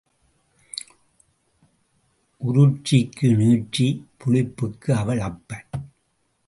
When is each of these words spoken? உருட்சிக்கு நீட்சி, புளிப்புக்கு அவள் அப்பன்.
உருட்சிக்கு 2.41 3.27
நீட்சி, 3.37 3.87
புளிப்புக்கு 4.17 4.91
அவள் 4.91 5.19
அப்பன். 5.19 5.65